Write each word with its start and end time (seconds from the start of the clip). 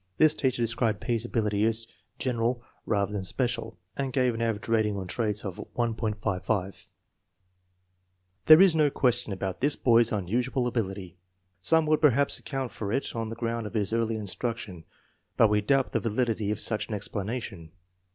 This 0.17 0.33
teacher 0.33 0.63
described 0.63 0.99
P.'s 0.99 1.25
ability 1.25 1.63
as 1.65 1.85
general 2.17 2.63
rather 2.87 3.13
than 3.13 3.23
special, 3.23 3.77
and 3.95 4.11
gave 4.11 4.33
an 4.33 4.41
average 4.41 4.67
rating 4.67 4.97
on 4.97 5.05
traits 5.05 5.45
of 5.45 5.63
1.55. 5.77 6.87
There 8.47 8.59
is 8.59 8.75
no 8.75 8.89
question 8.89 9.31
about 9.31 9.61
this 9.61 9.75
boy's 9.75 10.11
unusual 10.11 10.65
abil 10.67 10.89
ity. 10.89 11.17
Some 11.61 11.85
would 11.85 12.01
perhaps 12.01 12.39
account 12.39 12.71
for 12.71 12.91
it 12.91 13.15
on 13.15 13.29
the 13.29 13.35
ground 13.35 13.67
of 13.67 13.75
his 13.75 13.93
early 13.93 14.15
instruction, 14.15 14.85
but 15.37 15.49
we 15.51 15.61
doubt 15.61 15.91
the 15.91 15.99
val 15.99 16.13
idity 16.25 16.51
of 16.51 16.59
such 16.59 16.87
an 16.87 16.95
explanation. 16.95 17.71